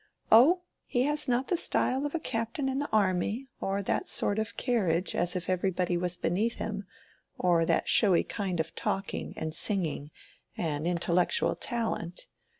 [0.31, 4.39] "Oh, he has not the style of a captain in the army, or that sort
[4.39, 6.85] of carriage as if everybody was beneath him,
[7.37, 10.09] or that showy kind of talking, and singing,
[10.57, 12.25] and intellectual talent.